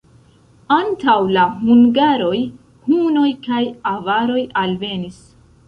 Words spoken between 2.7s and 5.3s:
hunoj kaj avaroj alvenis.